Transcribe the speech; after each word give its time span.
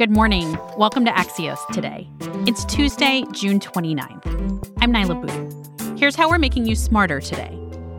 Good 0.00 0.10
morning. 0.10 0.56
Welcome 0.78 1.04
to 1.04 1.10
Axios 1.10 1.58
today. 1.74 2.08
It's 2.46 2.64
Tuesday, 2.64 3.22
June 3.32 3.60
29th. 3.60 4.72
I'm 4.80 4.94
Niala 4.94 5.20
Boodhoo. 5.20 5.98
Here's 5.98 6.16
how 6.16 6.30
we're 6.30 6.38
making 6.38 6.64
you 6.64 6.74
smarter 6.74 7.20
today. 7.20 7.50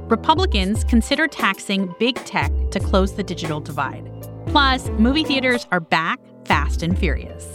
Republicans 0.07 0.83
consider 0.83 1.27
taxing 1.27 1.93
big 1.99 2.15
tech 2.25 2.51
to 2.71 2.79
close 2.79 3.13
the 3.13 3.21
digital 3.21 3.59
divide. 3.59 4.09
Plus, 4.47 4.89
movie 4.97 5.23
theaters 5.23 5.67
are 5.71 5.79
back 5.79 6.19
fast 6.45 6.81
and 6.81 6.97
furious. 6.97 7.47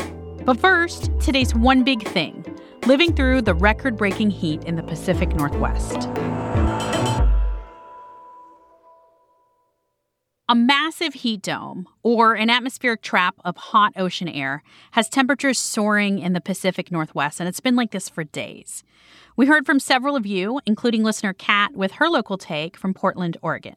But 0.45 0.61
first, 0.61 1.11
today's 1.19 1.53
one 1.53 1.83
big 1.83 2.07
thing 2.07 2.45
living 2.87 3.17
through 3.17 3.43
the 3.43 3.55
record 3.55 3.97
breaking 3.97 4.31
heat 4.31 4.63
in 4.63 4.77
the 4.77 4.83
Pacific 4.85 5.31
Northwest. 5.31 6.09
A 10.49 10.55
massive 10.55 11.15
heat 11.15 11.43
dome, 11.43 11.89
or 12.05 12.35
an 12.35 12.51
atmospheric 12.51 13.03
trap 13.03 13.35
of 13.45 13.57
hot 13.57 13.93
ocean 13.97 14.29
air, 14.29 14.63
has 14.93 15.09
temperatures 15.09 15.59
soaring 15.59 16.21
in 16.21 16.35
the 16.35 16.41
Pacific 16.41 16.93
Northwest, 16.93 17.41
and 17.41 17.49
it's 17.49 17.59
been 17.59 17.75
like 17.75 17.91
this 17.91 18.09
for 18.09 18.23
days. 18.23 18.85
We 19.37 19.47
heard 19.47 19.67
from 19.67 19.81
several 19.81 20.15
of 20.15 20.25
you, 20.25 20.61
including 20.65 21.03
listener 21.03 21.33
Kat 21.33 21.75
with 21.75 21.95
her 21.95 22.09
local 22.09 22.39
take 22.39 22.77
from 22.77 22.95
Portland, 22.95 23.37
Oregon. 23.43 23.75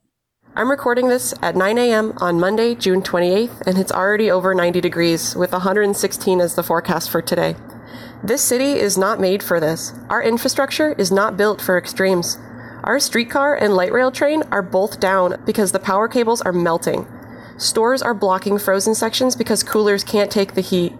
I'm 0.56 0.70
recording 0.70 1.10
this 1.10 1.34
at 1.42 1.56
9 1.56 1.80
a.m. 1.80 2.14
on 2.18 2.40
Monday, 2.40 2.76
June 2.76 3.02
28th, 3.02 3.62
and 3.62 3.80
it's 3.80 3.92
already 3.92 4.30
over 4.30 4.54
90 4.54 4.80
degrees, 4.80 5.36
with 5.36 5.52
116 5.52 6.40
as 6.40 6.54
the 6.54 6.62
forecast 6.62 7.10
for 7.10 7.24
today. 7.24 7.56
This 8.24 8.44
city 8.44 8.74
is 8.74 8.96
not 8.96 9.20
made 9.20 9.42
for 9.42 9.60
this. 9.60 9.94
Our 10.08 10.22
infrastructure 10.22 10.94
is 11.00 11.12
not 11.12 11.36
built 11.36 11.62
for 11.62 11.80
extremes. 11.80 12.38
Our 12.84 13.00
streetcar 13.00 13.56
and 13.56 13.76
light 13.76 13.92
rail 13.92 14.12
train 14.12 14.44
are 14.52 14.62
both 14.62 15.00
down 15.00 15.42
because 15.46 15.72
the 15.72 15.80
power 15.80 16.08
cables 16.08 16.42
are 16.42 16.54
melting. 16.54 17.08
Stores 17.58 18.02
are 18.02 18.14
blocking 18.14 18.58
frozen 18.58 18.96
sections 18.96 19.36
because 19.36 19.64
coolers 19.64 20.04
can't 20.04 20.32
take 20.32 20.54
the 20.54 20.62
heat. 20.62 20.94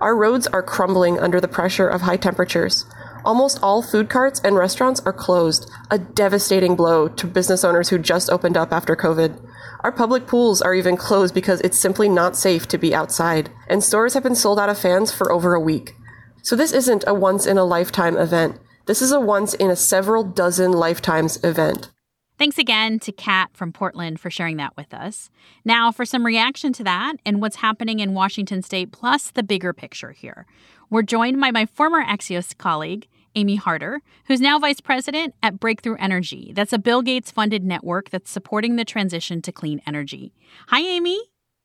Our 0.00 0.16
roads 0.16 0.46
are 0.46 0.62
crumbling 0.62 1.18
under 1.18 1.40
the 1.40 1.48
pressure 1.48 1.88
of 1.88 2.02
high 2.02 2.16
temperatures. 2.16 2.86
Almost 3.22 3.58
all 3.62 3.82
food 3.82 4.08
carts 4.08 4.40
and 4.44 4.56
restaurants 4.56 5.00
are 5.00 5.12
closed, 5.12 5.70
a 5.90 5.98
devastating 5.98 6.74
blow 6.74 7.08
to 7.08 7.26
business 7.26 7.64
owners 7.64 7.90
who 7.90 7.98
just 7.98 8.30
opened 8.30 8.56
up 8.56 8.72
after 8.72 8.96
COVID. 8.96 9.38
Our 9.80 9.92
public 9.92 10.26
pools 10.26 10.62
are 10.62 10.74
even 10.74 10.96
closed 10.96 11.34
because 11.34 11.60
it's 11.60 11.78
simply 11.78 12.08
not 12.08 12.36
safe 12.36 12.66
to 12.68 12.78
be 12.78 12.94
outside, 12.94 13.50
and 13.68 13.84
stores 13.84 14.14
have 14.14 14.22
been 14.22 14.34
sold 14.34 14.58
out 14.58 14.68
of 14.68 14.78
fans 14.78 15.12
for 15.12 15.30
over 15.30 15.54
a 15.54 15.60
week. 15.60 15.94
So 16.42 16.56
this 16.56 16.72
isn't 16.72 17.04
a 17.06 17.14
once 17.14 17.46
in 17.46 17.58
a 17.58 17.64
lifetime 17.64 18.16
event. 18.16 18.58
This 18.86 19.02
is 19.02 19.10
a 19.10 19.18
once 19.18 19.52
in 19.52 19.68
a 19.68 19.74
several 19.74 20.22
dozen 20.22 20.70
lifetimes 20.70 21.42
event. 21.42 21.90
Thanks 22.38 22.56
again 22.56 23.00
to 23.00 23.10
Kat 23.10 23.50
from 23.52 23.72
Portland 23.72 24.20
for 24.20 24.30
sharing 24.30 24.58
that 24.58 24.76
with 24.76 24.94
us. 24.94 25.28
Now, 25.64 25.90
for 25.90 26.04
some 26.04 26.24
reaction 26.24 26.72
to 26.74 26.84
that 26.84 27.16
and 27.26 27.40
what's 27.40 27.56
happening 27.56 27.98
in 27.98 28.14
Washington 28.14 28.62
state, 28.62 28.92
plus 28.92 29.32
the 29.32 29.42
bigger 29.42 29.72
picture 29.72 30.12
here. 30.12 30.46
We're 30.88 31.02
joined 31.02 31.40
by 31.40 31.50
my 31.50 31.66
former 31.66 32.04
Axios 32.04 32.56
colleague, 32.56 33.08
Amy 33.34 33.56
Harder, 33.56 34.02
who's 34.26 34.40
now 34.40 34.56
vice 34.56 34.80
president 34.80 35.34
at 35.42 35.58
Breakthrough 35.58 35.96
Energy. 35.96 36.52
That's 36.54 36.72
a 36.72 36.78
Bill 36.78 37.02
Gates 37.02 37.32
funded 37.32 37.64
network 37.64 38.10
that's 38.10 38.30
supporting 38.30 38.76
the 38.76 38.84
transition 38.84 39.42
to 39.42 39.50
clean 39.50 39.82
energy. 39.84 40.32
Hi, 40.68 40.80
Amy. 40.80 41.20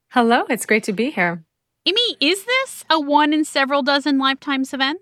Hello, 0.10 0.46
it's 0.50 0.66
great 0.66 0.84
to 0.86 0.94
be 0.94 1.12
here. 1.12 1.44
Amy, 1.86 2.18
is 2.20 2.46
this 2.46 2.84
a 2.90 3.00
one 3.00 3.32
in 3.32 3.46
several 3.46 3.84
dozen 3.84 4.18
lifetimes 4.18 4.74
event? 4.74 5.02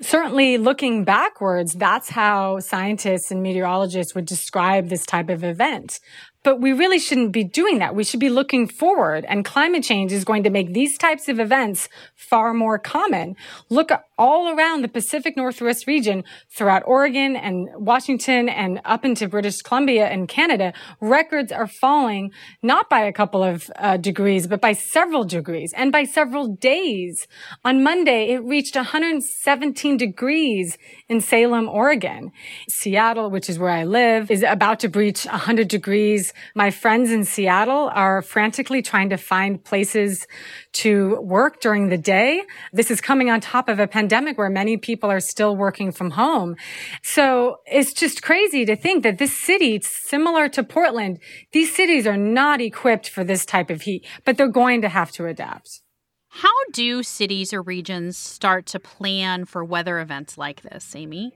Certainly, 0.00 0.58
looking 0.58 1.04
backwards, 1.04 1.72
that's 1.72 2.08
how 2.08 2.60
scientists 2.60 3.32
and 3.32 3.42
meteorologists 3.42 4.14
would 4.14 4.26
describe 4.26 4.88
this 4.88 5.04
type 5.04 5.28
of 5.28 5.42
event. 5.42 5.98
But 6.44 6.60
we 6.60 6.72
really 6.72 6.98
shouldn't 6.98 7.32
be 7.32 7.44
doing 7.44 7.78
that. 7.78 7.94
We 7.94 8.04
should 8.04 8.20
be 8.20 8.30
looking 8.30 8.68
forward 8.68 9.24
and 9.28 9.44
climate 9.44 9.82
change 9.82 10.12
is 10.12 10.24
going 10.24 10.44
to 10.44 10.50
make 10.50 10.72
these 10.72 10.96
types 10.96 11.28
of 11.28 11.40
events 11.40 11.88
far 12.14 12.54
more 12.54 12.78
common. 12.78 13.36
Look 13.68 13.90
all 14.16 14.56
around 14.56 14.82
the 14.82 14.88
Pacific 14.88 15.36
Northwest 15.36 15.86
region 15.86 16.24
throughout 16.50 16.82
Oregon 16.86 17.36
and 17.36 17.68
Washington 17.74 18.48
and 18.48 18.80
up 18.84 19.04
into 19.04 19.28
British 19.28 19.62
Columbia 19.62 20.06
and 20.06 20.28
Canada. 20.28 20.72
Records 21.00 21.52
are 21.52 21.66
falling 21.66 22.32
not 22.62 22.88
by 22.88 23.00
a 23.00 23.12
couple 23.12 23.42
of 23.42 23.70
uh, 23.76 23.96
degrees, 23.96 24.46
but 24.46 24.60
by 24.60 24.72
several 24.72 25.24
degrees 25.24 25.72
and 25.76 25.92
by 25.92 26.04
several 26.04 26.48
days. 26.48 27.26
On 27.64 27.82
Monday, 27.82 28.32
it 28.32 28.44
reached 28.44 28.76
117 28.76 29.96
degrees 29.96 30.78
in 31.08 31.20
Salem, 31.20 31.68
Oregon. 31.68 32.32
Seattle, 32.68 33.30
which 33.30 33.48
is 33.48 33.58
where 33.58 33.70
I 33.70 33.84
live, 33.84 34.30
is 34.30 34.42
about 34.42 34.80
to 34.80 34.88
breach 34.88 35.24
100 35.26 35.68
degrees. 35.68 36.32
My 36.54 36.70
friends 36.70 37.10
in 37.10 37.24
Seattle 37.24 37.90
are 37.94 38.22
frantically 38.22 38.82
trying 38.82 39.10
to 39.10 39.16
find 39.16 39.62
places 39.62 40.26
to 40.74 41.20
work 41.20 41.60
during 41.60 41.88
the 41.88 41.98
day. 41.98 42.42
This 42.72 42.90
is 42.90 43.00
coming 43.00 43.30
on 43.30 43.40
top 43.40 43.68
of 43.68 43.78
a 43.78 43.86
pandemic 43.86 44.38
where 44.38 44.50
many 44.50 44.76
people 44.76 45.10
are 45.10 45.20
still 45.20 45.56
working 45.56 45.92
from 45.92 46.10
home. 46.12 46.56
So 47.02 47.58
it's 47.66 47.92
just 47.92 48.22
crazy 48.22 48.64
to 48.64 48.76
think 48.76 49.02
that 49.02 49.18
this 49.18 49.36
city, 49.36 49.80
similar 49.82 50.48
to 50.50 50.62
Portland, 50.62 51.18
these 51.52 51.74
cities 51.74 52.06
are 52.06 52.16
not 52.16 52.60
equipped 52.60 53.08
for 53.08 53.24
this 53.24 53.44
type 53.44 53.70
of 53.70 53.82
heat, 53.82 54.06
but 54.24 54.36
they're 54.36 54.48
going 54.48 54.82
to 54.82 54.88
have 54.88 55.10
to 55.12 55.26
adapt. 55.26 55.80
How 56.28 56.54
do 56.72 57.02
cities 57.02 57.52
or 57.52 57.62
regions 57.62 58.16
start 58.16 58.66
to 58.66 58.78
plan 58.78 59.44
for 59.44 59.64
weather 59.64 59.98
events 59.98 60.36
like 60.36 60.60
this, 60.60 60.94
Amy? 60.94 61.32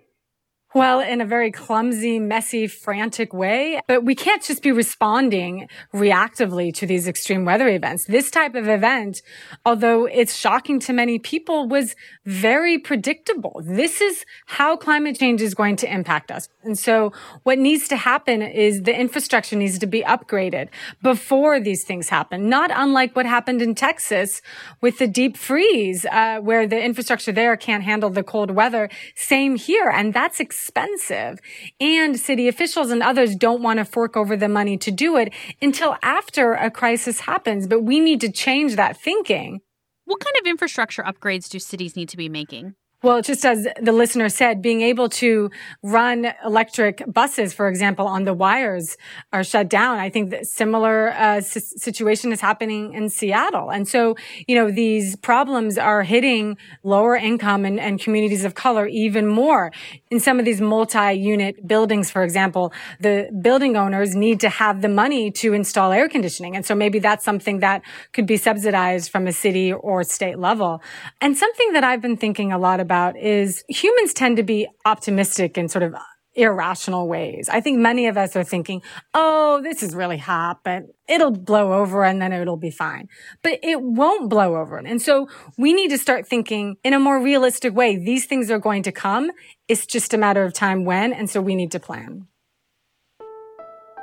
Well, 0.75 1.01
in 1.01 1.21
a 1.21 1.27
very 1.27 1.53
clumsy, 1.53 2.19
messy, 2.19 2.67
frantic 2.67 3.35
way. 3.35 3.81
But 3.87 4.05
we 4.05 4.15
can't 4.15 4.43
just 4.43 4.63
be 4.63 4.73
responding 4.73 5.69
reactively 5.93 6.73
to 6.77 6.87
these 6.87 7.07
extreme 7.07 7.45
weather 7.45 7.69
events. 7.69 8.07
This 8.07 8.31
type 8.31 8.55
of 8.55 8.69
event, 8.69 9.21
although 9.67 10.07
it's 10.07 10.35
shocking 10.35 10.81
to 10.81 10.95
many 10.95 11.19
people, 11.19 11.69
was 11.69 11.95
very 12.25 12.79
predictable. 12.79 13.61
This 13.63 14.01
is 14.01 14.25
how 14.47 14.77
climate 14.77 15.19
change 15.19 15.43
is 15.43 15.55
going 15.55 15.77
to 15.77 15.93
impact 15.93 16.31
us. 16.31 16.49
And 16.63 16.79
so 16.79 17.13
what 17.43 17.59
needs 17.59 17.87
to 17.89 17.97
happen 17.97 18.41
is 18.41 18.83
the 18.83 18.99
infrastructure 18.99 19.57
needs 19.57 19.79
to 19.79 19.87
be 19.87 20.03
upgraded 20.03 20.69
before 21.03 21.61
these 21.61 21.85
things 21.85 22.09
happen. 22.09 22.49
Not 22.49 22.71
unlike 22.73 23.15
what 23.15 23.27
happened 23.27 23.61
in 23.61 23.75
Texas 23.75 24.41
with 24.81 24.99
the 24.99 25.07
deep 25.07 25.37
freeze, 25.37 26.07
uh, 26.07 26.39
where 26.39 26.67
the 26.67 26.83
infrastructure 26.83 27.33
there 27.33 27.59
can't 27.59 27.83
handle 27.85 28.09
the 28.09 28.23
cold 28.23 28.53
weather. 28.53 28.89
Same 29.15 29.57
here. 29.57 29.91
And 29.91 30.15
that's 30.15 30.41
expensive. 30.63 31.41
And 31.81 32.19
city 32.19 32.49
officials 32.49 32.91
and 32.91 33.03
others 33.03 33.35
don't 33.35 33.63
want 33.63 33.79
to 33.79 33.85
fork 33.85 34.17
over 34.17 34.37
the 34.37 34.49
money 34.49 34.77
to 34.79 34.91
do 34.91 35.17
it 35.17 35.33
until 35.61 35.97
after 36.03 36.53
a 36.53 36.71
crisis 36.71 37.21
happens. 37.21 37.67
But 37.67 37.83
we 37.83 37.99
need 37.99 38.21
to 38.21 38.31
change 38.31 38.77
that 38.77 38.97
thinking. 38.97 39.61
What 40.05 40.21
kind 40.21 40.37
of 40.41 40.47
infrastructure 40.47 41.03
upgrades 41.03 41.49
do 41.49 41.59
cities 41.59 41.97
need 41.97 42.09
to 42.11 42.17
be 42.17 42.29
making? 42.29 42.75
Well, 43.03 43.21
just 43.21 43.45
as 43.45 43.67
the 43.81 43.91
listener 43.91 44.29
said, 44.29 44.63
being 44.63 44.81
able 44.81 45.09
to 45.09 45.51
run 45.83 46.33
electric 46.45 47.03
buses, 47.13 47.53
for 47.53 47.67
example, 47.67 48.07
on 48.07 48.23
the 48.23 48.33
wires 48.33 48.97
are 49.33 49.43
shut 49.43 49.69
down. 49.69 49.99
I 49.99 50.09
think 50.09 50.31
that 50.31 50.47
similar 50.47 51.11
uh, 51.11 51.41
situation 51.41 52.31
is 52.31 52.41
happening 52.41 52.95
in 52.95 53.09
Seattle. 53.09 53.71
And 53.73 53.89
so, 53.89 54.15
you 54.47 54.55
know, 54.55 54.71
these 54.71 55.17
problems 55.17 55.79
are 55.79 56.05
hitting 56.05 56.57
lower 56.85 57.17
income 57.17 57.65
and, 57.65 57.81
and 57.81 57.99
communities 57.99 58.45
of 58.45 58.55
color 58.55 58.87
even 58.87 59.27
more. 59.27 59.73
In 60.13 60.21
some 60.21 60.39
of 60.39 60.45
these 60.45 60.61
multi-unit 60.61 61.67
buildings, 61.67 62.09
for 62.09 62.23
example, 62.23 62.73
the 63.01 63.29
building 63.41 63.77
owners 63.77 64.15
need 64.15 64.39
to 64.43 64.49
have 64.49 64.81
the 64.81 64.89
money 64.89 65.33
to 65.33 65.55
install 65.55 65.91
air 65.91 66.09
conditioning. 66.09 66.55
And 66.55 66.65
so 66.65 66.77
maybe 66.77 67.01
that's 67.01 67.25
something 67.25 67.59
that 67.59 67.83
could 68.13 68.27
be 68.27 68.37
subsidized 68.37 69.11
from 69.11 69.27
a 69.27 69.33
city 69.33 69.73
or 69.73 70.05
state 70.05 70.39
level. 70.39 70.81
And 71.21 71.37
something 71.37 71.73
that 71.73 71.83
I've 71.83 72.01
been 72.01 72.17
thinking 72.17 72.53
a 72.53 72.59
lot 72.59 72.79
about 72.79 72.92
about 72.93 73.19
is 73.19 73.65
humans 73.69 74.13
tend 74.13 74.37
to 74.37 74.43
be 74.43 74.69
optimistic 74.85 75.57
in 75.57 75.67
sort 75.69 75.83
of 75.83 75.95
irrational 76.35 77.09
ways. 77.09 77.49
I 77.51 77.61
think 77.61 77.79
many 77.79 78.07
of 78.07 78.19
us 78.19 78.37
are 78.37 78.45
thinking, 78.45 78.83
oh, 79.15 79.61
this 79.63 79.83
is 79.83 79.95
really 79.95 80.19
hot, 80.19 80.61
but 80.63 80.83
it'll 81.09 81.31
blow 81.31 81.73
over 81.73 82.05
and 82.05 82.21
then 82.21 82.35
it'll 82.35 82.59
be 82.59 82.71
fine. 82.71 83.09
But 83.43 83.61
it 83.63 83.81
won't 83.81 84.29
blow 84.29 84.57
over. 84.57 84.77
And 84.77 85.01
so 85.01 85.27
we 85.57 85.73
need 85.73 85.89
to 85.89 85.99
start 85.99 86.29
thinking 86.29 86.77
in 86.85 86.93
a 86.93 86.99
more 86.99 87.19
realistic 87.23 87.75
way. 87.75 87.97
These 87.97 88.27
things 88.27 88.51
are 88.51 88.59
going 88.59 88.83
to 88.83 88.93
come. 88.93 89.31
It's 89.69 89.87
just 89.87 90.13
a 90.13 90.19
matter 90.19 90.45
of 90.45 90.53
time 90.53 90.85
when. 90.85 91.15
And 91.15 91.31
so 91.31 91.41
we 91.41 91.55
need 91.55 91.73
to 91.73 91.81
plan. 91.81 92.27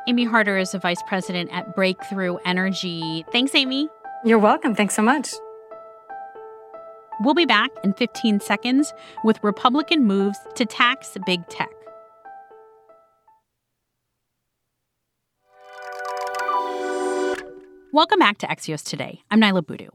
Amy 0.08 0.26
Harder 0.26 0.58
is 0.58 0.74
a 0.74 0.80
vice 0.80 1.04
president 1.08 1.52
at 1.52 1.76
Breakthrough 1.76 2.38
Energy. 2.44 3.24
Thanks, 3.32 3.54
Amy. 3.54 3.88
You're 4.26 4.40
welcome. 4.40 4.74
Thanks 4.74 4.96
so 4.96 5.04
much. 5.04 5.30
We'll 7.22 7.34
be 7.34 7.46
back 7.46 7.72
in 7.84 7.92
15 7.94 8.40
seconds 8.40 8.94
with 9.26 9.44
Republican 9.44 10.06
moves 10.06 10.38
to 10.56 10.66
tax 10.66 11.18
big 11.26 11.46
tech. 11.50 11.70
Welcome 17.92 18.20
back 18.20 18.38
to 18.38 18.48
Axios 18.48 18.86
Today. 18.86 19.22
I'm 19.30 19.42
Niala 19.42 19.66
Boodhoo. 19.66 19.90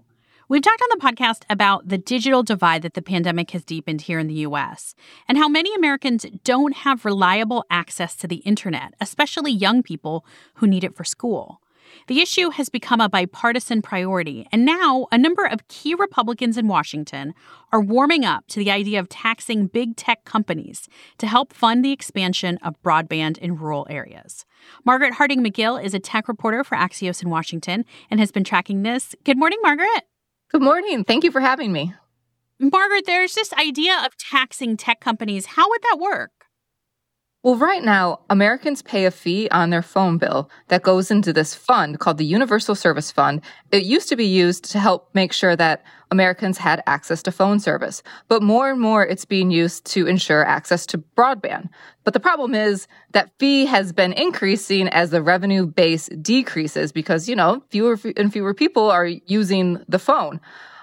We've 0.50 0.60
talked 0.60 0.82
on 0.82 0.98
the 0.98 1.02
podcast 1.02 1.44
about 1.48 1.88
the 1.88 1.96
digital 1.96 2.42
divide 2.42 2.82
that 2.82 2.92
the 2.92 3.00
pandemic 3.00 3.52
has 3.52 3.64
deepened 3.64 4.02
here 4.02 4.18
in 4.18 4.26
the 4.26 4.34
US 4.34 4.94
and 5.26 5.38
how 5.38 5.48
many 5.48 5.74
Americans 5.74 6.26
don't 6.44 6.76
have 6.76 7.06
reliable 7.06 7.64
access 7.70 8.14
to 8.16 8.28
the 8.28 8.36
internet, 8.36 8.92
especially 9.00 9.50
young 9.50 9.82
people 9.82 10.26
who 10.56 10.66
need 10.66 10.84
it 10.84 10.94
for 10.94 11.04
school. 11.04 11.62
The 12.06 12.20
issue 12.20 12.50
has 12.50 12.68
become 12.68 13.00
a 13.00 13.08
bipartisan 13.08 13.82
priority, 13.82 14.46
and 14.52 14.64
now 14.64 15.06
a 15.10 15.18
number 15.18 15.44
of 15.44 15.66
key 15.68 15.94
Republicans 15.94 16.58
in 16.58 16.68
Washington 16.68 17.34
are 17.72 17.80
warming 17.80 18.24
up 18.24 18.46
to 18.48 18.58
the 18.58 18.70
idea 18.70 19.00
of 19.00 19.08
taxing 19.08 19.66
big 19.66 19.96
tech 19.96 20.24
companies 20.24 20.88
to 21.18 21.26
help 21.26 21.52
fund 21.52 21.84
the 21.84 21.92
expansion 21.92 22.58
of 22.62 22.80
broadband 22.82 23.38
in 23.38 23.56
rural 23.56 23.86
areas. 23.90 24.44
Margaret 24.84 25.14
Harding 25.14 25.42
McGill 25.42 25.82
is 25.82 25.94
a 25.94 26.00
tech 26.00 26.28
reporter 26.28 26.64
for 26.64 26.76
Axios 26.76 27.22
in 27.22 27.30
Washington 27.30 27.84
and 28.10 28.20
has 28.20 28.30
been 28.30 28.44
tracking 28.44 28.82
this. 28.82 29.14
Good 29.24 29.38
morning, 29.38 29.58
Margaret. 29.62 30.04
Good 30.50 30.62
morning. 30.62 31.04
Thank 31.04 31.24
you 31.24 31.30
for 31.30 31.40
having 31.40 31.72
me. 31.72 31.94
Margaret, 32.60 33.06
there's 33.06 33.34
this 33.34 33.52
idea 33.54 34.00
of 34.04 34.16
taxing 34.16 34.76
tech 34.76 35.00
companies. 35.00 35.46
How 35.46 35.68
would 35.68 35.82
that 35.82 35.98
work? 35.98 36.43
Well, 37.44 37.56
right 37.56 37.84
now, 37.84 38.20
Americans 38.30 38.80
pay 38.80 39.04
a 39.04 39.10
fee 39.10 39.50
on 39.50 39.68
their 39.68 39.82
phone 39.82 40.16
bill 40.16 40.48
that 40.68 40.82
goes 40.82 41.10
into 41.10 41.30
this 41.30 41.54
fund 41.54 42.00
called 42.00 42.16
the 42.16 42.24
Universal 42.24 42.74
Service 42.74 43.10
Fund. 43.10 43.42
It 43.70 43.84
used 43.84 44.08
to 44.08 44.16
be 44.16 44.24
used 44.24 44.64
to 44.72 44.78
help 44.78 45.10
make 45.12 45.30
sure 45.30 45.54
that 45.54 45.84
Americans 46.10 46.56
had 46.56 46.82
access 46.86 47.22
to 47.24 47.30
phone 47.30 47.60
service, 47.60 48.02
but 48.28 48.42
more 48.42 48.70
and 48.70 48.80
more 48.80 49.04
it's 49.04 49.26
being 49.26 49.50
used 49.50 49.84
to 49.92 50.06
ensure 50.06 50.42
access 50.42 50.86
to 50.86 51.04
broadband. 51.18 51.68
But 52.02 52.14
the 52.14 52.20
problem 52.20 52.54
is 52.54 52.88
that 53.12 53.30
fee 53.38 53.66
has 53.66 53.92
been 53.92 54.14
increasing 54.14 54.88
as 54.88 55.10
the 55.10 55.20
revenue 55.20 55.66
base 55.66 56.06
decreases 56.22 56.92
because, 56.92 57.28
you 57.28 57.36
know, 57.36 57.62
fewer 57.68 57.98
and 58.16 58.32
fewer 58.32 58.54
people 58.54 58.90
are 58.90 59.04
using 59.04 59.84
the 59.86 59.98
phone 59.98 60.40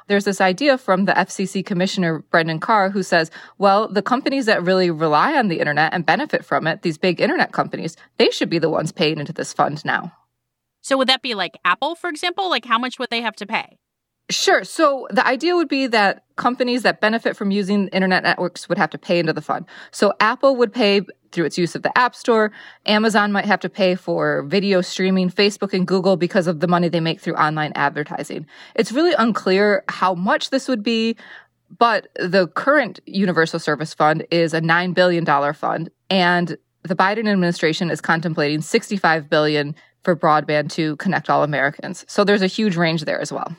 there's 0.07 0.25
this 0.25 0.41
idea 0.41 0.77
from 0.77 1.05
the 1.05 1.13
FCC 1.13 1.65
Commissioner 1.65 2.19
Brendan 2.29 2.59
Carr 2.59 2.89
who 2.89 3.03
says, 3.03 3.31
well, 3.57 3.87
the 3.87 4.01
companies 4.01 4.45
that 4.45 4.63
really 4.63 4.91
rely 4.91 5.37
on 5.37 5.47
the 5.47 5.59
internet 5.59 5.93
and 5.93 6.05
benefit 6.05 6.43
from 6.45 6.67
it, 6.67 6.81
these 6.81 6.97
big 6.97 7.21
internet 7.21 7.51
companies, 7.51 7.95
they 8.17 8.29
should 8.29 8.49
be 8.49 8.59
the 8.59 8.69
ones 8.69 8.91
paying 8.91 9.19
into 9.19 9.33
this 9.33 9.53
fund 9.53 9.83
now. 9.85 10.11
So 10.81 10.97
would 10.97 11.09
that 11.09 11.21
be 11.21 11.35
like 11.35 11.57
Apple, 11.63 11.95
for 11.95 12.09
example? 12.09 12.49
Like 12.49 12.65
how 12.65 12.79
much 12.79 12.99
would 12.99 13.09
they 13.09 13.21
have 13.21 13.35
to 13.37 13.45
pay? 13.45 13.77
Sure. 14.29 14.63
So 14.63 15.07
the 15.11 15.25
idea 15.25 15.55
would 15.55 15.67
be 15.67 15.87
that 15.87 16.23
companies 16.41 16.81
that 16.81 17.01
benefit 17.01 17.37
from 17.37 17.51
using 17.51 17.87
internet 17.89 18.23
networks 18.23 18.67
would 18.67 18.79
have 18.79 18.89
to 18.89 18.97
pay 18.97 19.19
into 19.19 19.31
the 19.31 19.43
fund. 19.43 19.63
So 19.91 20.11
Apple 20.19 20.55
would 20.55 20.73
pay 20.73 21.01
through 21.31 21.45
its 21.45 21.55
use 21.55 21.75
of 21.75 21.83
the 21.83 21.95
App 21.95 22.15
Store. 22.15 22.51
Amazon 22.87 23.31
might 23.31 23.45
have 23.45 23.59
to 23.59 23.69
pay 23.69 23.93
for 23.93 24.41
video 24.47 24.81
streaming, 24.81 25.29
Facebook 25.29 25.71
and 25.71 25.85
Google 25.85 26.17
because 26.17 26.47
of 26.47 26.59
the 26.59 26.67
money 26.67 26.89
they 26.89 26.99
make 26.99 27.21
through 27.21 27.35
online 27.35 27.71
advertising. 27.75 28.47
It's 28.73 28.91
really 28.91 29.13
unclear 29.19 29.83
how 29.87 30.15
much 30.15 30.49
this 30.49 30.67
would 30.67 30.81
be, 30.81 31.15
but 31.77 32.07
the 32.15 32.47
current 32.47 32.99
Universal 33.05 33.59
Service 33.59 33.93
Fund 33.93 34.25
is 34.31 34.55
a 34.55 34.61
$9 34.61 34.95
billion 34.95 35.53
fund 35.53 35.91
and 36.09 36.57
the 36.81 36.95
Biden 36.95 37.29
administration 37.29 37.91
is 37.91 38.01
contemplating 38.01 38.61
65 38.61 39.29
billion 39.29 39.75
for 40.01 40.15
broadband 40.15 40.71
to 40.71 40.95
connect 40.95 41.29
all 41.29 41.43
Americans. 41.43 42.03
So 42.07 42.23
there's 42.23 42.41
a 42.41 42.47
huge 42.47 42.75
range 42.75 43.05
there 43.05 43.21
as 43.21 43.31
well. 43.31 43.55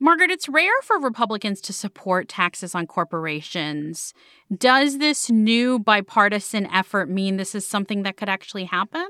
Margaret, 0.00 0.30
it's 0.30 0.48
rare 0.48 0.70
for 0.82 1.00
Republicans 1.00 1.60
to 1.62 1.72
support 1.72 2.28
taxes 2.28 2.74
on 2.74 2.86
corporations. 2.86 4.14
Does 4.56 4.98
this 4.98 5.28
new 5.28 5.80
bipartisan 5.80 6.66
effort 6.66 7.10
mean 7.10 7.36
this 7.36 7.54
is 7.54 7.66
something 7.66 8.04
that 8.04 8.16
could 8.16 8.28
actually 8.28 8.64
happen? 8.64 9.06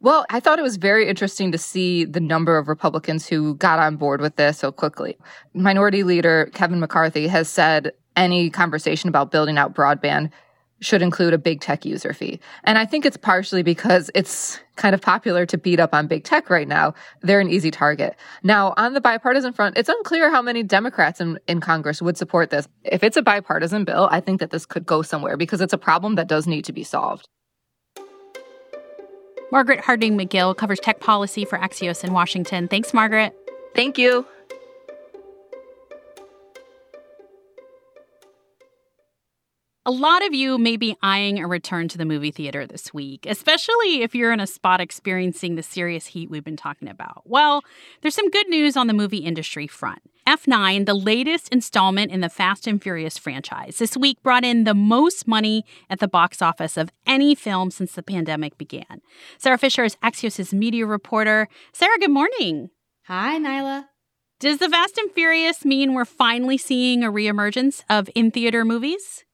Well, 0.00 0.26
I 0.30 0.40
thought 0.40 0.58
it 0.58 0.62
was 0.62 0.76
very 0.76 1.08
interesting 1.08 1.52
to 1.52 1.58
see 1.58 2.04
the 2.04 2.20
number 2.20 2.58
of 2.58 2.68
Republicans 2.68 3.28
who 3.28 3.54
got 3.54 3.78
on 3.78 3.96
board 3.96 4.20
with 4.20 4.36
this 4.36 4.58
so 4.58 4.72
quickly. 4.72 5.16
Minority 5.54 6.02
Leader 6.02 6.50
Kevin 6.52 6.80
McCarthy 6.80 7.26
has 7.28 7.48
said 7.48 7.92
any 8.16 8.50
conversation 8.50 9.08
about 9.08 9.30
building 9.30 9.56
out 9.56 9.74
broadband 9.74 10.30
should 10.80 11.02
include 11.02 11.34
a 11.34 11.38
big 11.38 11.60
tech 11.60 11.84
user 11.84 12.12
fee. 12.12 12.40
And 12.64 12.78
I 12.78 12.86
think 12.86 13.04
it's 13.04 13.16
partially 13.16 13.62
because 13.62 14.10
it's 14.14 14.60
kind 14.76 14.94
of 14.94 15.00
popular 15.00 15.44
to 15.46 15.58
beat 15.58 15.80
up 15.80 15.92
on 15.92 16.06
big 16.06 16.24
tech 16.24 16.50
right 16.50 16.68
now. 16.68 16.94
They're 17.22 17.40
an 17.40 17.50
easy 17.50 17.70
target. 17.70 18.16
Now, 18.42 18.74
on 18.76 18.94
the 18.94 19.00
bipartisan 19.00 19.52
front, 19.52 19.76
it's 19.76 19.88
unclear 19.88 20.30
how 20.30 20.40
many 20.40 20.62
Democrats 20.62 21.20
in, 21.20 21.38
in 21.48 21.60
Congress 21.60 22.00
would 22.00 22.16
support 22.16 22.50
this. 22.50 22.68
If 22.84 23.02
it's 23.02 23.16
a 23.16 23.22
bipartisan 23.22 23.84
bill, 23.84 24.08
I 24.10 24.20
think 24.20 24.40
that 24.40 24.50
this 24.50 24.66
could 24.66 24.86
go 24.86 25.02
somewhere 25.02 25.36
because 25.36 25.60
it's 25.60 25.72
a 25.72 25.78
problem 25.78 26.14
that 26.14 26.28
does 26.28 26.46
need 26.46 26.64
to 26.66 26.72
be 26.72 26.84
solved. 26.84 27.28
Margaret 29.50 29.80
Harding 29.80 30.16
McGill 30.16 30.56
covers 30.56 30.78
tech 30.78 31.00
policy 31.00 31.44
for 31.44 31.58
Axios 31.58 32.04
in 32.04 32.12
Washington. 32.12 32.68
Thanks, 32.68 32.92
Margaret. 32.92 33.34
Thank 33.74 33.96
you. 33.96 34.26
A 39.88 39.90
lot 39.90 40.22
of 40.22 40.34
you 40.34 40.58
may 40.58 40.76
be 40.76 40.94
eyeing 41.02 41.38
a 41.38 41.46
return 41.46 41.88
to 41.88 41.96
the 41.96 42.04
movie 42.04 42.30
theater 42.30 42.66
this 42.66 42.92
week, 42.92 43.24
especially 43.24 44.02
if 44.02 44.14
you're 44.14 44.34
in 44.34 44.38
a 44.38 44.46
spot 44.46 44.82
experiencing 44.82 45.54
the 45.54 45.62
serious 45.62 46.08
heat 46.08 46.28
we've 46.28 46.44
been 46.44 46.58
talking 46.58 46.88
about. 46.88 47.22
Well, 47.24 47.62
there's 48.02 48.14
some 48.14 48.28
good 48.28 48.50
news 48.50 48.76
on 48.76 48.86
the 48.86 48.92
movie 48.92 49.24
industry 49.24 49.66
front. 49.66 50.02
F9, 50.26 50.84
the 50.84 50.92
latest 50.92 51.48
installment 51.48 52.12
in 52.12 52.20
the 52.20 52.28
Fast 52.28 52.66
and 52.66 52.82
Furious 52.82 53.16
franchise, 53.16 53.78
this 53.78 53.96
week 53.96 54.22
brought 54.22 54.44
in 54.44 54.64
the 54.64 54.74
most 54.74 55.26
money 55.26 55.64
at 55.88 56.00
the 56.00 56.06
box 56.06 56.42
office 56.42 56.76
of 56.76 56.90
any 57.06 57.34
film 57.34 57.70
since 57.70 57.92
the 57.92 58.02
pandemic 58.02 58.58
began. 58.58 59.00
Sara 59.38 59.56
Fischer 59.56 59.84
is 59.84 59.96
Axios' 60.04 60.52
media 60.52 60.84
reporter. 60.84 61.48
Sara, 61.72 61.98
good 61.98 62.10
morning. 62.10 62.68
Hi, 63.04 63.38
Niala. 63.38 63.86
Does 64.38 64.58
the 64.58 64.68
Fast 64.68 64.98
and 64.98 65.10
Furious 65.12 65.64
mean 65.64 65.94
we're 65.94 66.04
finally 66.04 66.58
seeing 66.58 67.02
a 67.02 67.10
reemergence 67.10 67.84
of 67.88 68.10
in 68.14 68.30
theater 68.30 68.66
movies? 68.66 69.24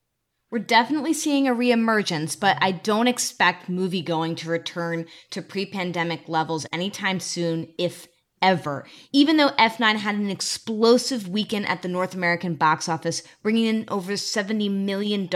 We're 0.55 0.61
definitely 0.61 1.15
seeing 1.15 1.49
a 1.49 1.53
reemergence, 1.53 2.39
but 2.39 2.57
I 2.61 2.71
don't 2.71 3.09
expect 3.09 3.69
movie 3.69 4.03
going 4.03 4.37
to 4.37 4.49
return 4.49 5.07
to 5.31 5.43
pre 5.43 5.67
pandemic 5.67 6.29
levels 6.29 6.65
anytime 6.73 7.19
soon, 7.19 7.75
if 7.77 8.07
ever. 8.41 8.87
Even 9.13 9.37
though 9.37 9.51
F9 9.59 9.97
had 9.97 10.15
an 10.15 10.31
explosive 10.31 11.27
weekend 11.29 11.67
at 11.67 11.83
the 11.83 11.89
North 11.89 12.15
American 12.15 12.55
box 12.55 12.89
office, 12.89 13.25
bringing 13.43 13.65
in 13.65 13.85
over 13.89 14.13
$70 14.13 14.71
million, 14.71 15.29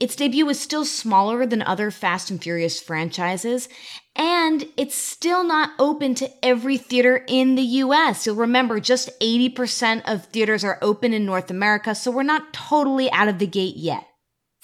its 0.00 0.16
debut 0.16 0.46
was 0.46 0.58
still 0.58 0.86
smaller 0.86 1.44
than 1.44 1.60
other 1.60 1.90
Fast 1.90 2.30
and 2.30 2.42
Furious 2.42 2.80
franchises. 2.80 3.68
And 4.16 4.64
it's 4.78 4.94
still 4.94 5.44
not 5.44 5.72
open 5.78 6.14
to 6.14 6.30
every 6.42 6.78
theater 6.78 7.22
in 7.28 7.54
the 7.54 7.62
US. 7.62 8.24
You'll 8.24 8.36
remember 8.36 8.80
just 8.80 9.10
80% 9.20 10.10
of 10.10 10.24
theaters 10.24 10.64
are 10.64 10.78
open 10.80 11.12
in 11.12 11.26
North 11.26 11.50
America, 11.50 11.94
so 11.94 12.10
we're 12.10 12.22
not 12.22 12.54
totally 12.54 13.12
out 13.12 13.28
of 13.28 13.38
the 13.38 13.46
gate 13.46 13.76
yet. 13.76 14.06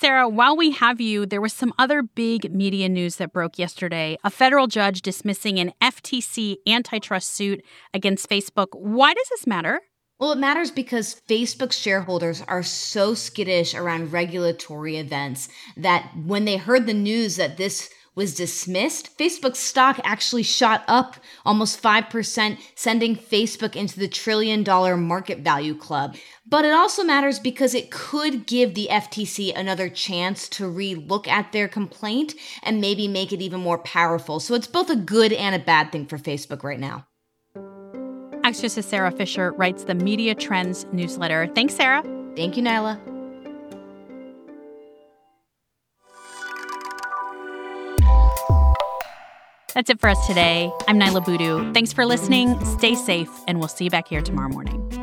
Sara, 0.01 0.29
while 0.29 0.57
we 0.57 0.71
have 0.71 1.01
you, 1.01 1.27
there 1.27 1.41
was 1.41 1.53
some 1.53 1.75
other 1.77 2.03
big 2.03 2.55
media 2.55 2.89
news 2.89 3.17
that 3.17 3.33
broke 3.33 3.59
yesterday. 3.59 4.17
A 4.23 4.31
federal 4.31 4.69
judge 4.69 5.03
dismissing 5.03 5.59
an 5.59 5.73
FTC 5.83 6.59
antitrust 6.69 7.31
suit 7.35 7.65
against 7.93 8.31
Facebook. 8.31 8.69
Why 8.75 9.13
does 9.13 9.29
this 9.29 9.45
matter? 9.45 9.81
Well, 10.21 10.31
it 10.31 10.39
matters 10.39 10.71
because 10.71 11.21
Facebook 11.29 11.73
shareholders 11.73 12.45
are 12.47 12.63
so 12.63 13.15
skittish 13.15 13.75
around 13.75 14.13
regulatory 14.13 14.99
events 14.99 15.49
that 15.77 16.09
when 16.25 16.45
they 16.45 16.59
heard 16.59 16.87
the 16.87 16.95
news 16.95 17.35
that 17.35 17.57
this 17.57 17.91
was 18.19 18.35
dismissed, 18.35 19.17
Facebook's 19.17 19.61
stock 19.61 19.99
actually 20.05 20.43
shot 20.43 20.85
up 20.89 21.17
almost 21.47 21.81
5%, 21.81 22.59
sending 22.75 23.17
Facebook 23.17 23.77
into 23.77 23.99
the 23.99 24.09
trillion 24.09 24.63
dollar 24.63 24.97
market 24.97 25.39
value 25.39 25.75
club. 25.75 26.17
But 26.45 26.65
it 26.65 26.73
also 26.73 27.05
matters 27.05 27.39
because 27.39 27.75
it 27.75 27.91
could 27.91 28.47
give 28.47 28.75
the 28.75 28.89
FTC 28.91 29.57
another 29.57 29.89
chance 29.89 30.49
to 30.51 30.69
re 30.69 30.95
look 30.95 31.29
at 31.29 31.53
their 31.53 31.69
complaint 31.69 32.35
and 32.63 32.81
maybe 32.81 33.07
make 33.07 33.33
it 33.33 33.41
even 33.41 33.61
more 33.61 33.79
powerful. 33.79 34.41
So 34.41 34.55
it's 34.55 34.67
both 34.67 34.91
a 34.91 34.97
good 34.97 35.33
and 35.33 35.55
a 35.55 35.59
bad 35.65 35.93
thing 35.93 36.05
for 36.05 36.19
Facebook 36.19 36.65
right 36.65 36.81
now. 36.81 37.07
Axios' 38.43 38.83
Sara 38.83 39.13
Fischer 39.13 39.53
writes 39.53 39.85
the 39.85 39.95
Media 39.95 40.35
Trends 40.35 40.87
newsletter. 40.93 41.51
Thanks, 41.55 41.75
Sara. 41.75 42.03
Thank 42.35 42.57
you, 42.57 42.63
Niala. 42.63 42.99
That's 49.79 49.91
it 49.91 50.01
for 50.01 50.11
us 50.11 50.27
today. 50.27 50.73
I'm 50.89 50.99
Niala 50.99 51.25
Boodhoo. 51.25 51.73
Thanks 51.73 51.93
for 51.93 52.05
listening. 52.05 52.59
Stay 52.65 52.97
safe, 52.97 53.31
and 53.47 53.61
we'll 53.61 53.69
see 53.69 53.85
you 53.85 53.91
back 53.91 54.09
here 54.09 54.21
tomorrow 54.21 54.49
morning. 54.49 54.98